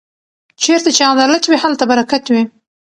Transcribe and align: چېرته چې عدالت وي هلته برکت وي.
چېرته 0.63 0.89
چې 0.95 1.01
عدالت 1.13 1.43
وي 1.45 1.57
هلته 1.63 1.83
برکت 1.91 2.23
وي. 2.29 2.43